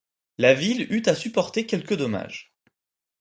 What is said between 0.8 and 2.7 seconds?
eut à supporter quelques dommages.